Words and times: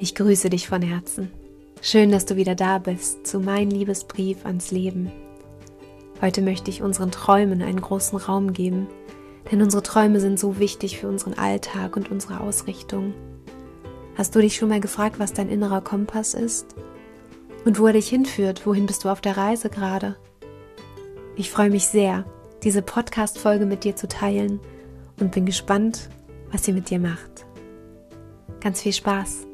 Ich 0.00 0.14
grüße 0.14 0.48
dich 0.48 0.68
von 0.68 0.80
Herzen. 0.80 1.32
Schön, 1.82 2.12
dass 2.12 2.24
du 2.24 2.36
wieder 2.36 2.54
da 2.54 2.78
bist 2.78 3.26
zu 3.26 3.40
meinem 3.40 3.70
Liebesbrief 3.70 4.46
ans 4.46 4.70
Leben. 4.70 5.10
Heute 6.22 6.40
möchte 6.40 6.70
ich 6.70 6.82
unseren 6.82 7.10
Träumen 7.10 7.62
einen 7.62 7.80
großen 7.80 8.16
Raum 8.16 8.52
geben, 8.52 8.86
denn 9.50 9.60
unsere 9.60 9.82
Träume 9.82 10.20
sind 10.20 10.38
so 10.38 10.60
wichtig 10.60 10.98
für 10.98 11.08
unseren 11.08 11.34
Alltag 11.34 11.96
und 11.96 12.12
unsere 12.12 12.38
Ausrichtung. 12.38 13.12
Hast 14.16 14.36
du 14.36 14.40
dich 14.40 14.54
schon 14.54 14.68
mal 14.68 14.78
gefragt, 14.78 15.18
was 15.18 15.32
dein 15.32 15.48
innerer 15.48 15.80
Kompass 15.80 16.34
ist? 16.34 16.76
Und 17.64 17.80
wo 17.80 17.88
er 17.88 17.92
dich 17.94 18.08
hinführt? 18.08 18.66
Wohin 18.66 18.86
bist 18.86 19.02
du 19.02 19.08
auf 19.08 19.20
der 19.20 19.36
Reise 19.36 19.68
gerade? 19.68 20.14
Ich 21.34 21.50
freue 21.50 21.70
mich 21.70 21.86
sehr, 21.86 22.24
diese 22.62 22.82
Podcast-Folge 22.82 23.66
mit 23.66 23.82
dir 23.82 23.96
zu 23.96 24.06
teilen 24.06 24.60
und 25.18 25.32
bin 25.32 25.44
gespannt, 25.44 26.08
was 26.52 26.64
sie 26.64 26.72
mit 26.72 26.88
dir 26.88 27.00
macht. 27.00 27.46
Ganz 28.60 28.80
viel 28.82 28.92
Spaß! 28.92 29.47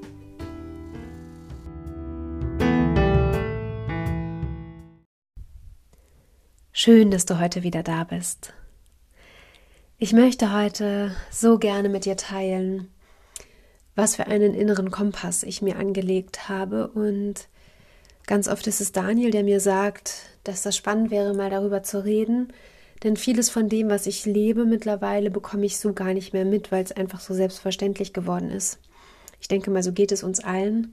Schön, 6.85 7.11
dass 7.11 7.25
du 7.25 7.41
heute 7.41 7.63
wieder 7.63 7.83
da 7.83 8.05
bist. 8.05 8.53
Ich 9.97 10.13
möchte 10.13 10.53
heute 10.53 11.13
so 11.31 11.57
gerne 11.57 11.89
mit 11.89 12.05
dir 12.05 12.19
teilen, 12.19 12.91
was 13.95 14.17
für 14.17 14.27
einen 14.27 14.53
inneren 14.53 14.91
Kompass 14.91 15.45
ich 15.45 15.63
mir 15.63 15.79
angelegt 15.79 16.51
habe. 16.51 16.89
Und 16.89 17.49
ganz 18.27 18.49
oft 18.49 18.67
ist 18.67 18.83
es 18.83 18.93
Daniel, 18.93 19.31
der 19.31 19.45
mir 19.45 19.61
sagt, 19.61 20.27
dass 20.45 20.61
das 20.61 20.77
spannend 20.77 21.11
wäre, 21.11 21.33
mal 21.33 21.49
darüber 21.49 21.83
zu 21.83 22.05
reden. 22.05 22.53
Denn 23.03 23.17
vieles 23.17 23.49
von 23.49 23.71
dem, 23.71 23.89
was 23.89 24.07
ich 24.07 24.27
lebe 24.27 24.67
mittlerweile, 24.67 25.31
bekomme 25.31 25.65
ich 25.65 25.79
so 25.79 25.95
gar 25.95 26.13
nicht 26.13 26.35
mehr 26.35 26.45
mit, 26.45 26.71
weil 26.71 26.85
es 26.85 26.93
einfach 26.93 27.21
so 27.21 27.33
selbstverständlich 27.33 28.13
geworden 28.13 28.51
ist. 28.51 28.79
Ich 29.41 29.49
denke 29.49 29.71
mal, 29.71 29.83
so 29.83 29.93
geht 29.93 30.13
es 30.13 30.23
uns 30.23 30.41
allen, 30.41 30.93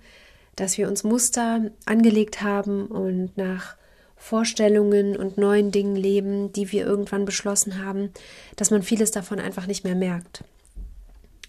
dass 0.56 0.78
wir 0.78 0.88
uns 0.88 1.04
Muster 1.04 1.70
angelegt 1.86 2.42
haben 2.44 2.88
und 2.88 3.36
nach 3.36 3.76
Vorstellungen 4.22 5.18
und 5.18 5.40
neuen 5.40 5.72
Dingen 5.72 5.96
leben, 5.96 6.54
die 6.54 6.72
wir 6.72 6.86
irgendwann 6.86 7.26
beschlossen 7.26 7.84
haben, 7.84 8.12
dass 8.56 8.70
man 8.70 8.84
vieles 8.84 9.10
davon 9.10 9.40
einfach 9.40 9.66
nicht 9.66 9.84
mehr 9.84 9.96
merkt. 9.96 10.44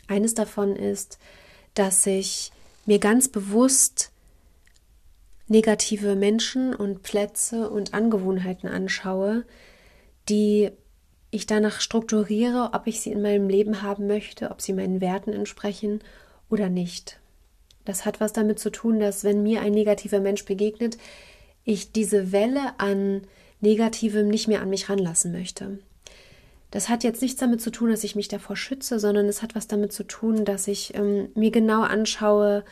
Eines 0.09 0.33
davon 0.33 0.75
ist, 0.75 1.19
dass 1.75 2.07
ich 2.07 2.51
mir 2.87 2.99
ganz 2.99 3.29
bewusst 3.29 4.11
negative 5.49 6.17
Menschen 6.17 6.75
und 6.75 7.03
Plätze 7.03 7.69
und 7.69 7.93
Angewohnheiten 7.93 8.71
anschaue, 8.71 9.45
die 10.31 10.71
ich 11.31 11.45
danach 11.45 11.79
strukturiere, 11.79 12.71
ob 12.73 12.87
ich 12.87 13.03
sie 13.03 13.13
in 13.13 13.21
meinem 13.21 13.51
Leben 13.51 13.83
haben 13.83 14.07
möchte, 14.07 14.51
ob 14.51 14.63
sie 14.63 14.73
meinen 14.73 15.03
Werten 15.03 15.35
entsprechen 15.35 16.01
oder 16.49 16.71
nicht. 16.71 17.21
Das 17.85 18.07
hat 18.07 18.19
was 18.19 18.33
damit 18.33 18.59
zu 18.59 18.71
tun, 18.71 18.99
dass 18.99 19.25
wenn 19.25 19.43
mir 19.43 19.61
ein 19.61 19.73
negativer 19.73 20.21
Mensch 20.21 20.47
begegnet, 20.47 20.97
ich 21.65 21.93
diese 21.93 22.33
Welle 22.33 22.79
an 22.79 23.23
Negativem 23.61 24.29
nicht 24.29 24.49
mehr 24.49 24.61
an 24.61 24.71
mich 24.71 24.89
ranlassen 24.89 25.33
möchte. 25.33 25.79
Das 26.71 26.89
hat 26.89 27.05
jetzt 27.05 27.23
nichts 27.23 27.39
damit 27.39 27.61
zu 27.61 27.71
tun, 27.71 27.91
dass 27.91 28.03
ich 28.03 28.17
mich 28.17 28.29
davor 28.29 28.57
schütze, 28.57 28.99
sondern 28.99 29.27
es 29.27 29.43
hat 29.43 29.55
was 29.55 29.69
damit 29.69 29.93
zu 29.93 30.05
tun, 30.05 30.45
dass 30.45 30.67
ich 30.69 30.95
ähm, 30.95 31.29
mir 31.35 31.51
genau 31.51 31.83
anschaue, 31.83 32.65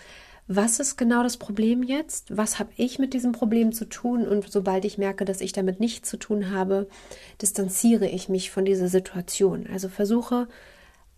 was 0.52 0.80
ist 0.80 0.96
genau 0.96 1.22
das 1.22 1.36
Problem 1.36 1.84
jetzt? 1.84 2.36
Was 2.36 2.58
habe 2.58 2.70
ich 2.76 2.98
mit 2.98 3.14
diesem 3.14 3.30
Problem 3.30 3.72
zu 3.72 3.84
tun? 3.84 4.26
Und 4.26 4.50
sobald 4.50 4.84
ich 4.84 4.98
merke, 4.98 5.24
dass 5.24 5.40
ich 5.40 5.52
damit 5.52 5.78
nichts 5.78 6.10
zu 6.10 6.16
tun 6.16 6.50
habe, 6.50 6.88
distanziere 7.40 8.08
ich 8.08 8.28
mich 8.28 8.50
von 8.50 8.64
dieser 8.64 8.88
Situation. 8.88 9.68
Also 9.72 9.88
versuche 9.88 10.48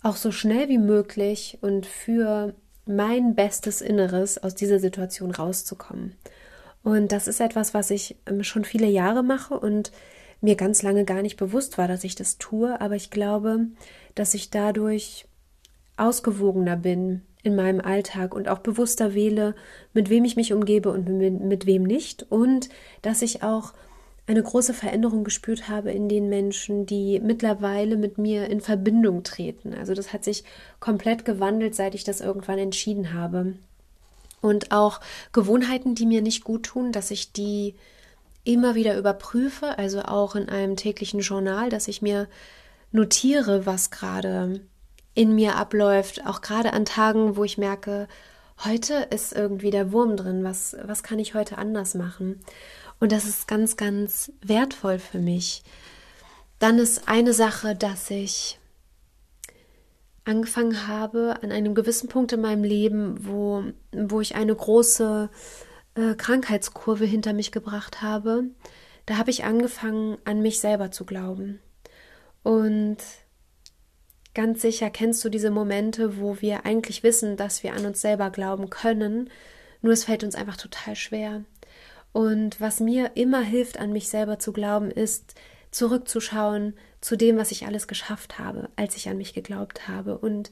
auch 0.02 0.16
so 0.16 0.32
schnell 0.32 0.68
wie 0.68 0.76
möglich 0.76 1.56
und 1.62 1.86
für 1.86 2.54
mein 2.84 3.34
bestes 3.34 3.80
Inneres 3.80 4.36
aus 4.36 4.54
dieser 4.54 4.80
Situation 4.80 5.30
rauszukommen. 5.30 6.16
Und 6.84 7.12
das 7.12 7.28
ist 7.28 7.40
etwas, 7.40 7.74
was 7.74 7.90
ich 7.90 8.16
ähm, 8.26 8.42
schon 8.42 8.64
viele 8.64 8.88
Jahre 8.88 9.22
mache 9.22 9.58
und 9.58 9.92
mir 10.40 10.56
ganz 10.56 10.82
lange 10.82 11.04
gar 11.04 11.22
nicht 11.22 11.36
bewusst 11.36 11.78
war, 11.78 11.86
dass 11.88 12.04
ich 12.04 12.14
das 12.14 12.38
tue. 12.38 12.80
Aber 12.80 12.96
ich 12.96 13.10
glaube, 13.10 13.66
dass 14.14 14.34
ich 14.34 14.50
dadurch 14.50 15.26
ausgewogener 15.96 16.76
bin 16.76 17.22
in 17.44 17.54
meinem 17.54 17.80
Alltag 17.80 18.34
und 18.34 18.48
auch 18.48 18.58
bewusster 18.58 19.14
wähle, 19.14 19.54
mit 19.92 20.10
wem 20.10 20.24
ich 20.24 20.36
mich 20.36 20.52
umgebe 20.52 20.90
und 20.90 21.08
mit, 21.08 21.40
mit 21.40 21.66
wem 21.66 21.84
nicht. 21.84 22.26
Und 22.30 22.68
dass 23.02 23.22
ich 23.22 23.42
auch 23.42 23.72
eine 24.26 24.42
große 24.42 24.74
Veränderung 24.74 25.24
gespürt 25.24 25.68
habe 25.68 25.90
in 25.90 26.08
den 26.08 26.28
Menschen, 26.28 26.86
die 26.86 27.20
mittlerweile 27.20 27.96
mit 27.96 28.18
mir 28.18 28.48
in 28.48 28.60
Verbindung 28.60 29.24
treten. 29.24 29.74
Also 29.74 29.94
das 29.94 30.12
hat 30.12 30.24
sich 30.24 30.44
komplett 30.78 31.24
gewandelt, 31.24 31.74
seit 31.74 31.94
ich 31.94 32.04
das 32.04 32.20
irgendwann 32.20 32.58
entschieden 32.58 33.12
habe 33.12 33.54
und 34.42 34.72
auch 34.72 35.00
Gewohnheiten, 35.32 35.94
die 35.94 36.04
mir 36.04 36.20
nicht 36.20 36.44
gut 36.44 36.64
tun, 36.64 36.92
dass 36.92 37.10
ich 37.10 37.32
die 37.32 37.74
immer 38.44 38.74
wieder 38.74 38.98
überprüfe, 38.98 39.78
also 39.78 40.02
auch 40.02 40.34
in 40.34 40.48
einem 40.48 40.76
täglichen 40.76 41.20
Journal, 41.20 41.70
dass 41.70 41.88
ich 41.88 42.02
mir 42.02 42.28
notiere, 42.90 43.64
was 43.64 43.90
gerade 43.90 44.60
in 45.14 45.34
mir 45.34 45.56
abläuft, 45.56 46.26
auch 46.26 46.40
gerade 46.40 46.72
an 46.72 46.84
Tagen, 46.84 47.36
wo 47.36 47.44
ich 47.44 47.56
merke, 47.56 48.08
heute 48.64 48.94
ist 49.10 49.32
irgendwie 49.32 49.70
der 49.70 49.92
Wurm 49.92 50.16
drin, 50.16 50.44
was, 50.44 50.76
was 50.82 51.02
kann 51.02 51.18
ich 51.18 51.34
heute 51.34 51.56
anders 51.58 51.94
machen? 51.94 52.40
Und 52.98 53.12
das 53.12 53.24
ist 53.24 53.48
ganz, 53.48 53.76
ganz 53.76 54.32
wertvoll 54.42 54.98
für 54.98 55.18
mich. 55.18 55.62
Dann 56.58 56.78
ist 56.78 57.08
eine 57.08 57.32
Sache, 57.32 57.74
dass 57.74 58.10
ich 58.10 58.58
angefangen 60.24 60.86
habe, 60.86 61.36
an 61.42 61.50
einem 61.50 61.74
gewissen 61.74 62.08
Punkt 62.08 62.32
in 62.32 62.40
meinem 62.40 62.64
Leben, 62.64 63.26
wo, 63.26 63.64
wo 63.92 64.20
ich 64.20 64.34
eine 64.34 64.54
große 64.54 65.30
äh, 65.94 66.14
Krankheitskurve 66.14 67.04
hinter 67.04 67.32
mich 67.32 67.52
gebracht 67.52 68.02
habe, 68.02 68.44
da 69.06 69.16
habe 69.18 69.30
ich 69.30 69.44
angefangen, 69.44 70.18
an 70.24 70.40
mich 70.40 70.60
selber 70.60 70.90
zu 70.90 71.04
glauben. 71.04 71.60
Und 72.42 72.98
ganz 74.34 74.62
sicher 74.62 74.90
kennst 74.90 75.24
du 75.24 75.28
diese 75.28 75.50
Momente, 75.50 76.20
wo 76.20 76.40
wir 76.40 76.64
eigentlich 76.64 77.02
wissen, 77.02 77.36
dass 77.36 77.62
wir 77.62 77.74
an 77.74 77.84
uns 77.86 78.00
selber 78.00 78.30
glauben 78.30 78.70
können, 78.70 79.28
nur 79.80 79.92
es 79.92 80.04
fällt 80.04 80.22
uns 80.22 80.36
einfach 80.36 80.56
total 80.56 80.94
schwer. 80.94 81.44
Und 82.12 82.60
was 82.60 82.78
mir 82.78 83.12
immer 83.16 83.40
hilft, 83.40 83.78
an 83.78 83.92
mich 83.92 84.08
selber 84.08 84.38
zu 84.38 84.52
glauben, 84.52 84.90
ist, 84.90 85.34
zurückzuschauen 85.70 86.74
zu 87.02 87.16
dem, 87.16 87.36
was 87.36 87.50
ich 87.50 87.66
alles 87.66 87.86
geschafft 87.86 88.38
habe, 88.38 88.70
als 88.76 88.96
ich 88.96 89.08
an 89.10 89.18
mich 89.18 89.34
geglaubt 89.34 89.88
habe 89.88 90.16
und 90.16 90.50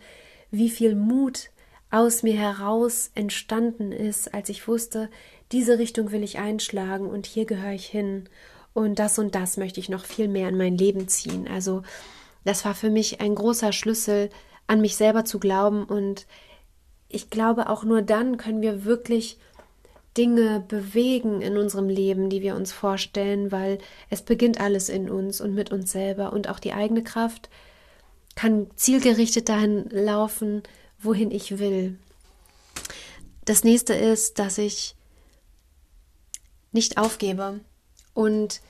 wie 0.50 0.68
viel 0.68 0.94
Mut 0.94 1.50
aus 1.90 2.22
mir 2.22 2.34
heraus 2.34 3.10
entstanden 3.14 3.92
ist, 3.92 4.34
als 4.34 4.48
ich 4.48 4.68
wusste, 4.68 5.08
diese 5.52 5.78
Richtung 5.78 6.12
will 6.12 6.22
ich 6.22 6.38
einschlagen 6.38 7.06
und 7.06 7.26
hier 7.26 7.46
gehöre 7.46 7.72
ich 7.72 7.86
hin 7.86 8.28
und 8.74 8.98
das 8.98 9.18
und 9.18 9.34
das 9.34 9.56
möchte 9.56 9.80
ich 9.80 9.88
noch 9.88 10.04
viel 10.04 10.28
mehr 10.28 10.48
in 10.48 10.58
mein 10.58 10.76
Leben 10.76 11.08
ziehen. 11.08 11.48
Also 11.48 11.82
das 12.44 12.64
war 12.64 12.74
für 12.74 12.90
mich 12.90 13.20
ein 13.20 13.34
großer 13.34 13.72
Schlüssel, 13.72 14.28
an 14.66 14.80
mich 14.80 14.96
selber 14.96 15.24
zu 15.24 15.38
glauben 15.38 15.84
und 15.84 16.26
ich 17.08 17.30
glaube, 17.30 17.68
auch 17.68 17.84
nur 17.84 18.02
dann 18.02 18.36
können 18.36 18.62
wir 18.62 18.84
wirklich 18.84 19.38
Dinge 20.16 20.60
bewegen 20.66 21.40
in 21.40 21.56
unserem 21.56 21.88
Leben, 21.88 22.30
die 22.30 22.42
wir 22.42 22.56
uns 22.56 22.72
vorstellen, 22.72 23.52
weil 23.52 23.78
es 24.08 24.22
beginnt 24.22 24.60
alles 24.60 24.88
in 24.88 25.08
uns 25.08 25.40
und 25.40 25.54
mit 25.54 25.70
uns 25.70 25.92
selber 25.92 26.32
und 26.32 26.48
auch 26.48 26.58
die 26.58 26.72
eigene 26.72 27.02
Kraft 27.02 27.48
kann 28.34 28.68
zielgerichtet 28.74 29.48
dahin 29.48 29.88
laufen, 29.90 30.62
wohin 30.98 31.30
ich 31.30 31.58
will. 31.58 31.98
Das 33.44 33.64
nächste 33.64 33.94
ist, 33.94 34.38
dass 34.38 34.58
ich 34.58 34.96
nicht 36.72 36.98
aufgebe 36.98 37.60
und 38.14 38.60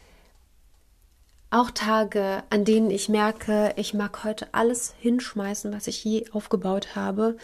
auch 1.50 1.70
Tage, 1.72 2.44
an 2.50 2.64
denen 2.64 2.90
ich 2.90 3.08
merke, 3.08 3.72
ich 3.76 3.92
mag 3.92 4.22
heute 4.24 4.48
alles 4.52 4.94
hinschmeißen, 5.00 5.72
was 5.72 5.88
ich 5.88 6.04
je 6.04 6.30
aufgebaut 6.30 6.94
habe, 6.94 7.36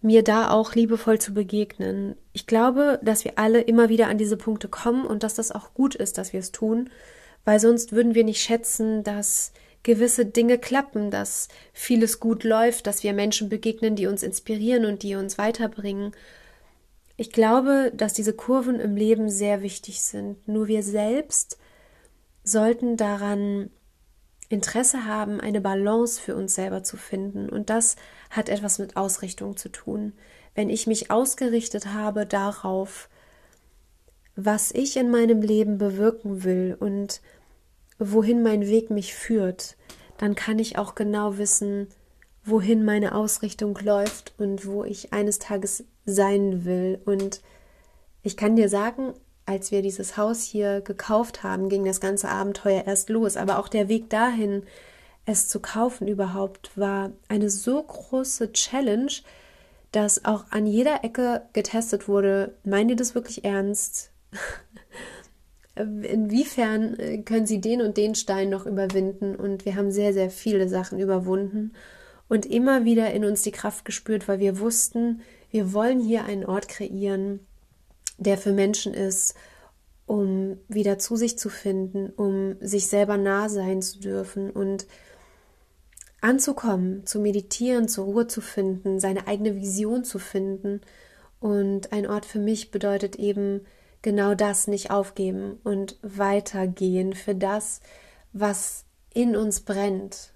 mir 0.00 0.22
da 0.22 0.50
auch 0.50 0.74
liebevoll 0.74 1.18
zu 1.18 1.34
begegnen. 1.34 2.14
Ich 2.32 2.46
glaube, 2.46 3.00
dass 3.02 3.24
wir 3.24 3.38
alle 3.38 3.60
immer 3.60 3.88
wieder 3.88 4.08
an 4.08 4.18
diese 4.18 4.36
Punkte 4.36 4.68
kommen 4.68 5.04
und 5.04 5.22
dass 5.22 5.34
das 5.34 5.50
auch 5.50 5.74
gut 5.74 5.94
ist, 5.94 6.18
dass 6.18 6.32
wir 6.32 6.40
es 6.40 6.52
tun, 6.52 6.90
weil 7.44 7.58
sonst 7.58 7.92
würden 7.92 8.14
wir 8.14 8.24
nicht 8.24 8.40
schätzen, 8.40 9.02
dass 9.02 9.52
gewisse 9.82 10.26
Dinge 10.26 10.58
klappen, 10.58 11.10
dass 11.10 11.48
vieles 11.72 12.20
gut 12.20 12.44
läuft, 12.44 12.86
dass 12.86 13.02
wir 13.02 13.12
Menschen 13.12 13.48
begegnen, 13.48 13.96
die 13.96 14.06
uns 14.06 14.22
inspirieren 14.22 14.84
und 14.84 15.02
die 15.02 15.14
uns 15.14 15.38
weiterbringen. 15.38 16.12
Ich 17.16 17.32
glaube, 17.32 17.90
dass 17.94 18.12
diese 18.12 18.32
Kurven 18.32 18.78
im 18.78 18.96
Leben 18.96 19.28
sehr 19.28 19.62
wichtig 19.62 20.02
sind. 20.02 20.46
Nur 20.46 20.68
wir 20.68 20.82
selbst 20.82 21.58
sollten 22.44 22.96
daran 22.96 23.70
Interesse 24.48 25.04
haben, 25.04 25.40
eine 25.40 25.60
Balance 25.60 26.20
für 26.20 26.34
uns 26.34 26.54
selber 26.54 26.82
zu 26.82 26.96
finden. 26.96 27.48
Und 27.48 27.70
das 27.70 27.96
hat 28.30 28.48
etwas 28.48 28.78
mit 28.78 28.96
Ausrichtung 28.96 29.56
zu 29.56 29.68
tun. 29.68 30.14
Wenn 30.54 30.70
ich 30.70 30.86
mich 30.86 31.10
ausgerichtet 31.10 31.92
habe 31.92 32.26
darauf, 32.26 33.08
was 34.36 34.72
ich 34.72 34.96
in 34.96 35.10
meinem 35.10 35.42
Leben 35.42 35.78
bewirken 35.78 36.44
will 36.44 36.76
und 36.78 37.20
wohin 37.98 38.42
mein 38.42 38.66
Weg 38.66 38.90
mich 38.90 39.14
führt, 39.14 39.76
dann 40.16 40.34
kann 40.34 40.58
ich 40.58 40.78
auch 40.78 40.94
genau 40.94 41.38
wissen, 41.38 41.88
wohin 42.44 42.84
meine 42.84 43.14
Ausrichtung 43.14 43.78
läuft 43.82 44.34
und 44.38 44.66
wo 44.66 44.84
ich 44.84 45.12
eines 45.12 45.38
Tages 45.38 45.84
sein 46.06 46.64
will. 46.64 47.00
Und 47.04 47.42
ich 48.22 48.36
kann 48.36 48.56
dir 48.56 48.68
sagen, 48.68 49.12
als 49.48 49.72
wir 49.72 49.80
dieses 49.80 50.16
Haus 50.18 50.42
hier 50.42 50.82
gekauft 50.82 51.42
haben, 51.42 51.70
ging 51.70 51.84
das 51.84 52.00
ganze 52.00 52.28
Abenteuer 52.28 52.84
erst 52.86 53.08
los. 53.08 53.36
Aber 53.38 53.58
auch 53.58 53.68
der 53.68 53.88
Weg 53.88 54.10
dahin, 54.10 54.64
es 55.24 55.48
zu 55.48 55.60
kaufen 55.60 56.06
überhaupt, 56.06 56.76
war 56.76 57.12
eine 57.28 57.48
so 57.48 57.82
große 57.82 58.52
Challenge, 58.52 59.10
dass 59.90 60.26
auch 60.26 60.44
an 60.50 60.66
jeder 60.66 61.02
Ecke 61.02 61.42
getestet 61.54 62.08
wurde, 62.08 62.54
meint 62.62 62.90
ihr 62.90 62.96
das 62.96 63.14
wirklich 63.14 63.44
ernst? 63.44 64.10
Inwiefern 65.76 66.98
äh, 66.98 67.18
können 67.22 67.46
Sie 67.46 67.60
den 67.60 67.80
und 67.80 67.96
den 67.96 68.14
Stein 68.14 68.50
noch 68.50 68.66
überwinden? 68.66 69.34
Und 69.34 69.64
wir 69.64 69.76
haben 69.76 69.92
sehr, 69.92 70.12
sehr 70.12 70.28
viele 70.28 70.68
Sachen 70.68 70.98
überwunden 70.98 71.72
und 72.28 72.44
immer 72.44 72.84
wieder 72.84 73.12
in 73.12 73.24
uns 73.24 73.42
die 73.42 73.52
Kraft 73.52 73.86
gespürt, 73.86 74.28
weil 74.28 74.40
wir 74.40 74.58
wussten, 74.58 75.22
wir 75.50 75.72
wollen 75.72 76.00
hier 76.00 76.24
einen 76.24 76.44
Ort 76.44 76.68
kreieren, 76.68 77.40
der 78.18 78.36
für 78.36 78.52
Menschen 78.52 78.94
ist, 78.94 79.34
um 80.06 80.58
wieder 80.68 80.98
zu 80.98 81.16
sich 81.16 81.38
zu 81.38 81.48
finden, 81.48 82.10
um 82.10 82.56
sich 82.60 82.88
selber 82.88 83.16
nah 83.16 83.48
sein 83.48 83.82
zu 83.82 84.00
dürfen 84.00 84.50
und 84.50 84.86
anzukommen, 86.20 87.06
zu 87.06 87.20
meditieren, 87.20 87.88
zur 87.88 88.06
Ruhe 88.06 88.26
zu 88.26 88.40
finden, 88.40 89.00
seine 89.00 89.26
eigene 89.26 89.54
Vision 89.54 90.04
zu 90.04 90.18
finden. 90.18 90.80
Und 91.40 91.92
ein 91.92 92.08
Ort 92.08 92.26
für 92.26 92.40
mich 92.40 92.70
bedeutet 92.70 93.16
eben 93.16 93.64
genau 94.02 94.34
das, 94.34 94.66
nicht 94.66 94.90
aufgeben 94.90 95.58
und 95.62 95.96
weitergehen 96.02 97.12
für 97.12 97.34
das, 97.34 97.80
was 98.32 98.84
in 99.14 99.36
uns 99.36 99.60
brennt. 99.60 100.32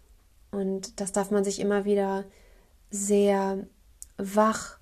Und 0.50 1.00
das 1.00 1.12
darf 1.12 1.30
man 1.30 1.44
sich 1.44 1.60
immer 1.60 1.84
wieder 1.84 2.24
sehr 2.90 3.66
wach 4.18 4.78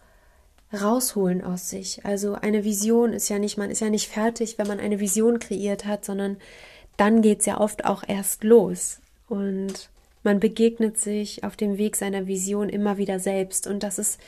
rausholen 0.72 1.42
aus 1.42 1.68
sich. 1.68 2.04
Also 2.04 2.34
eine 2.34 2.64
Vision 2.64 3.12
ist 3.12 3.28
ja 3.28 3.38
nicht, 3.38 3.58
man 3.58 3.70
ist 3.70 3.80
ja 3.80 3.90
nicht 3.90 4.08
fertig, 4.08 4.58
wenn 4.58 4.66
man 4.66 4.80
eine 4.80 5.00
Vision 5.00 5.38
kreiert 5.38 5.84
hat, 5.84 6.04
sondern 6.04 6.36
dann 6.96 7.22
geht 7.22 7.40
es 7.40 7.46
ja 7.46 7.58
oft 7.58 7.84
auch 7.84 8.04
erst 8.06 8.44
los. 8.44 9.00
Und 9.28 9.90
man 10.22 10.38
begegnet 10.38 10.98
sich 10.98 11.44
auf 11.44 11.56
dem 11.56 11.78
Weg 11.78 11.96
seiner 11.96 12.26
Vision 12.26 12.68
immer 12.68 12.98
wieder 12.98 13.18
selbst. 13.18 13.66
Und 13.66 13.82
das 13.82 13.98
ist 13.98 14.20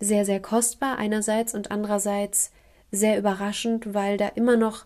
sehr, 0.00 0.24
sehr 0.24 0.40
kostbar 0.40 0.98
einerseits 0.98 1.54
und 1.54 1.70
andererseits 1.70 2.50
sehr 2.90 3.18
überraschend, 3.18 3.94
weil 3.94 4.16
da 4.16 4.28
immer 4.28 4.56
noch 4.56 4.84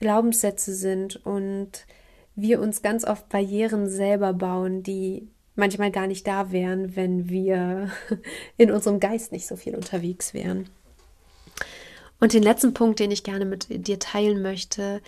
Glaubenssätze 0.00 0.74
sind 0.74 1.24
und 1.24 1.86
wir 2.34 2.60
uns 2.60 2.82
ganz 2.82 3.04
oft 3.04 3.28
Barrieren 3.28 3.88
selber 3.88 4.32
bauen, 4.32 4.82
die 4.82 5.28
manchmal 5.56 5.90
gar 5.90 6.06
nicht 6.06 6.26
da 6.26 6.52
wären, 6.52 6.94
wenn 6.96 7.28
wir 7.28 7.90
in 8.56 8.70
unserem 8.70 9.00
Geist 9.00 9.32
nicht 9.32 9.46
so 9.46 9.56
viel 9.56 9.74
unterwegs 9.74 10.34
wären. 10.34 10.68
Und 12.20 12.32
den 12.32 12.42
letzten 12.42 12.72
Punkt, 12.72 12.98
den 13.00 13.10
ich 13.10 13.24
gerne 13.24 13.44
mit 13.44 13.66
dir 13.86 13.98
teilen 13.98 14.40
möchte, 14.40 15.02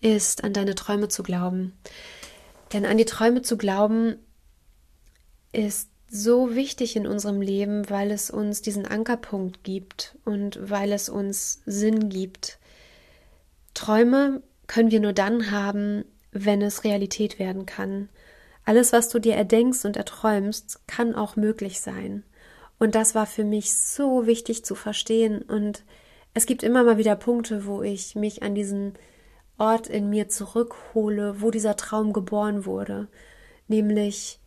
ist 0.00 0.44
an 0.44 0.52
deine 0.52 0.74
Träume 0.74 1.08
zu 1.08 1.22
glauben. 1.22 1.72
Denn 2.72 2.86
an 2.86 2.98
die 2.98 3.04
Träume 3.04 3.42
zu 3.42 3.56
glauben 3.56 4.16
ist 5.52 5.88
so 6.10 6.54
wichtig 6.54 6.96
in 6.96 7.06
unserem 7.06 7.40
Leben, 7.40 7.88
weil 7.90 8.10
es 8.10 8.30
uns 8.30 8.62
diesen 8.62 8.86
Ankerpunkt 8.86 9.64
gibt 9.64 10.16
und 10.24 10.58
weil 10.62 10.92
es 10.92 11.08
uns 11.08 11.62
Sinn 11.66 12.08
gibt. 12.08 12.58
Träume 13.74 14.42
können 14.66 14.90
wir 14.90 15.00
nur 15.00 15.12
dann 15.12 15.50
haben, 15.50 16.04
wenn 16.30 16.62
es 16.62 16.84
Realität 16.84 17.38
werden 17.38 17.66
kann. 17.66 18.08
Alles, 18.64 18.92
was 18.92 19.08
du 19.08 19.18
dir 19.18 19.34
erdenkst 19.34 19.84
und 19.84 19.96
erträumst, 19.96 20.80
kann 20.86 21.14
auch 21.14 21.36
möglich 21.36 21.80
sein. 21.80 22.24
Und 22.78 22.94
das 22.94 23.14
war 23.14 23.26
für 23.26 23.44
mich 23.44 23.74
so 23.74 24.26
wichtig 24.26 24.64
zu 24.64 24.74
verstehen. 24.74 25.42
Und 25.42 25.84
es 26.32 26.46
gibt 26.46 26.62
immer 26.62 26.82
mal 26.82 26.98
wieder 26.98 27.16
Punkte, 27.16 27.66
wo 27.66 27.82
ich 27.82 28.14
mich 28.14 28.42
an 28.42 28.54
diesen 28.54 28.94
Ort 29.58 29.86
in 29.86 30.10
mir 30.10 30.28
zurückhole, 30.28 31.40
wo 31.40 31.50
dieser 31.50 31.76
Traum 31.76 32.12
geboren 32.12 32.64
wurde. 32.64 33.08
Nämlich, 33.68 34.40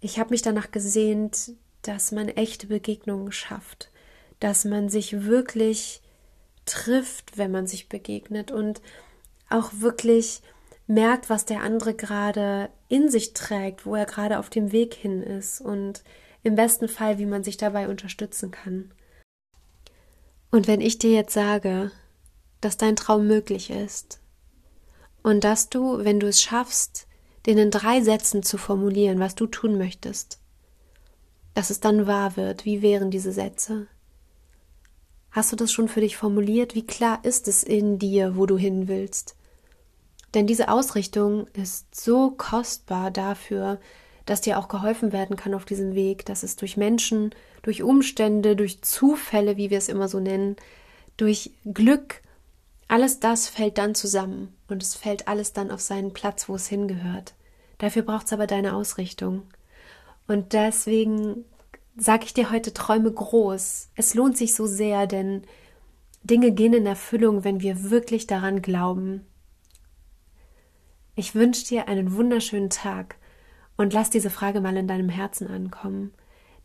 ich 0.00 0.18
habe 0.18 0.30
mich 0.30 0.42
danach 0.42 0.70
gesehnt, 0.70 1.52
dass 1.82 2.12
man 2.12 2.28
echte 2.28 2.66
Begegnungen 2.66 3.32
schafft, 3.32 3.90
dass 4.40 4.64
man 4.64 4.88
sich 4.88 5.24
wirklich 5.24 6.02
trifft, 6.66 7.38
wenn 7.38 7.50
man 7.50 7.66
sich 7.66 7.88
begegnet 7.88 8.50
und 8.50 8.80
auch 9.48 9.70
wirklich 9.74 10.42
merkt, 10.88 11.30
was 11.30 11.44
der 11.44 11.62
andere 11.62 11.94
gerade 11.94 12.70
in 12.88 13.08
sich 13.08 13.34
trägt, 13.34 13.86
wo 13.86 13.94
er 13.94 14.06
gerade 14.06 14.38
auf 14.40 14.50
dem 14.50 14.72
Weg 14.72 14.94
hin 14.94 15.22
ist 15.22 15.60
und 15.60 16.02
im 16.42 16.56
besten 16.56 16.88
Fall, 16.88 17.18
wie 17.18 17.26
man 17.26 17.44
sich 17.44 17.56
dabei 17.56 17.88
unterstützen 17.88 18.50
kann. 18.50 18.90
Und 20.50 20.66
wenn 20.66 20.80
ich 20.80 20.98
dir 20.98 21.12
jetzt 21.12 21.34
sage, 21.34 21.92
dass 22.60 22.76
dein 22.76 22.96
Traum 22.96 23.26
möglich 23.26 23.70
ist, 23.70 24.20
und 25.22 25.44
dass 25.44 25.68
du, 25.68 26.04
wenn 26.04 26.20
du 26.20 26.26
es 26.26 26.42
schaffst, 26.42 27.06
den 27.46 27.58
in 27.58 27.70
drei 27.70 28.00
Sätzen 28.00 28.42
zu 28.42 28.56
formulieren, 28.58 29.20
was 29.20 29.34
du 29.34 29.46
tun 29.46 29.78
möchtest, 29.78 30.40
dass 31.54 31.70
es 31.70 31.80
dann 31.80 32.06
wahr 32.06 32.36
wird. 32.36 32.64
Wie 32.64 32.82
wären 32.82 33.10
diese 33.10 33.32
Sätze? 33.32 33.88
Hast 35.30 35.52
du 35.52 35.56
das 35.56 35.72
schon 35.72 35.88
für 35.88 36.00
dich 36.00 36.16
formuliert? 36.16 36.74
Wie 36.74 36.86
klar 36.86 37.24
ist 37.24 37.48
es 37.48 37.62
in 37.62 37.98
dir, 37.98 38.36
wo 38.36 38.46
du 38.46 38.56
hin 38.56 38.88
willst? 38.88 39.36
Denn 40.34 40.46
diese 40.46 40.68
Ausrichtung 40.68 41.46
ist 41.54 41.94
so 41.94 42.30
kostbar 42.30 43.10
dafür, 43.10 43.78
dass 44.26 44.42
dir 44.42 44.58
auch 44.58 44.68
geholfen 44.68 45.12
werden 45.12 45.36
kann 45.36 45.54
auf 45.54 45.64
diesem 45.64 45.94
Weg, 45.94 46.26
dass 46.26 46.42
es 46.42 46.56
durch 46.56 46.76
Menschen, 46.76 47.34
durch 47.62 47.82
Umstände, 47.82 48.56
durch 48.56 48.82
Zufälle, 48.82 49.56
wie 49.56 49.70
wir 49.70 49.78
es 49.78 49.88
immer 49.88 50.08
so 50.08 50.20
nennen, 50.20 50.56
durch 51.16 51.52
Glück 51.64 52.22
alles 52.88 53.20
das 53.20 53.48
fällt 53.48 53.76
dann 53.76 53.94
zusammen 53.94 54.54
und 54.68 54.82
es 54.82 54.94
fällt 54.94 55.28
alles 55.28 55.52
dann 55.52 55.70
auf 55.70 55.80
seinen 55.80 56.14
Platz, 56.14 56.48
wo 56.48 56.54
es 56.54 56.66
hingehört. 56.68 57.34
Dafür 57.76 58.02
braucht 58.02 58.26
es 58.26 58.32
aber 58.32 58.46
deine 58.46 58.74
Ausrichtung. 58.74 59.42
Und 60.26 60.54
deswegen 60.54 61.44
sage 61.96 62.24
ich 62.24 62.32
dir 62.32 62.50
heute, 62.50 62.72
träume 62.72 63.12
groß. 63.12 63.90
Es 63.94 64.14
lohnt 64.14 64.38
sich 64.38 64.54
so 64.54 64.66
sehr, 64.66 65.06
denn 65.06 65.42
Dinge 66.22 66.50
gehen 66.52 66.72
in 66.72 66.86
Erfüllung, 66.86 67.44
wenn 67.44 67.60
wir 67.60 67.90
wirklich 67.90 68.26
daran 68.26 68.62
glauben. 68.62 69.26
Ich 71.18 71.34
wünsche 71.34 71.66
dir 71.66 71.88
einen 71.88 72.14
wunderschönen 72.14 72.70
Tag 72.70 73.16
und 73.76 73.92
lass 73.92 74.08
diese 74.08 74.30
Frage 74.30 74.60
mal 74.60 74.76
in 74.76 74.86
deinem 74.86 75.08
Herzen 75.08 75.48
ankommen, 75.48 76.14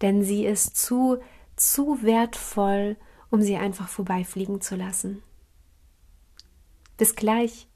denn 0.04 0.22
sie 0.22 0.46
ist 0.46 0.78
zu, 0.78 1.18
zu 1.56 2.04
wertvoll, 2.04 2.96
um 3.32 3.42
sie 3.42 3.56
einfach 3.58 3.88
vorbeifliegen 3.90 4.62
zu 4.62 4.76
lassen. 4.76 5.24
Bis 6.98 7.16
gleich. 7.16 7.68